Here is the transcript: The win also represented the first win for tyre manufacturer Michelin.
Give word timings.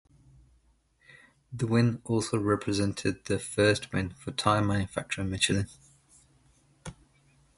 The 1.53 1.67
win 1.67 2.01
also 2.05 2.39
represented 2.39 3.25
the 3.25 3.37
first 3.37 3.93
win 3.93 4.09
for 4.15 4.31
tyre 4.31 4.63
manufacturer 4.63 5.23
Michelin. 5.23 5.67